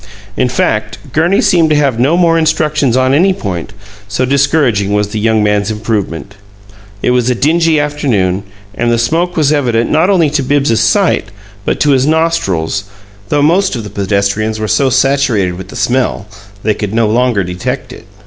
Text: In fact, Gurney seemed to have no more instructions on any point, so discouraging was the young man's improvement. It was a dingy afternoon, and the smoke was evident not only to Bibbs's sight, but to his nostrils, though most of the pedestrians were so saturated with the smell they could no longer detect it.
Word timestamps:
In 0.35 0.49
fact, 0.49 0.97
Gurney 1.13 1.41
seemed 1.41 1.69
to 1.69 1.75
have 1.75 1.99
no 1.99 2.17
more 2.17 2.35
instructions 2.35 2.97
on 2.97 3.13
any 3.13 3.33
point, 3.33 3.71
so 4.07 4.25
discouraging 4.25 4.93
was 4.93 5.09
the 5.09 5.19
young 5.19 5.43
man's 5.43 5.69
improvement. 5.69 6.33
It 7.03 7.11
was 7.11 7.29
a 7.29 7.35
dingy 7.35 7.79
afternoon, 7.79 8.41
and 8.73 8.91
the 8.91 8.97
smoke 8.97 9.37
was 9.37 9.53
evident 9.53 9.91
not 9.91 10.09
only 10.09 10.31
to 10.31 10.41
Bibbs's 10.41 10.81
sight, 10.81 11.25
but 11.65 11.79
to 11.81 11.91
his 11.91 12.07
nostrils, 12.07 12.85
though 13.29 13.43
most 13.43 13.75
of 13.75 13.83
the 13.83 13.91
pedestrians 13.91 14.59
were 14.59 14.67
so 14.67 14.89
saturated 14.89 15.51
with 15.53 15.67
the 15.67 15.75
smell 15.75 16.25
they 16.63 16.73
could 16.73 16.95
no 16.95 17.07
longer 17.07 17.43
detect 17.43 17.93
it. 17.93 18.07